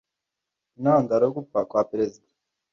[0.77, 2.29] Intandaro yo gupfa kwa perizida